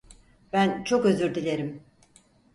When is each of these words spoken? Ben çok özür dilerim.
Ben 0.53 0.83
çok 0.83 1.05
özür 1.05 1.35
dilerim. 1.35 1.83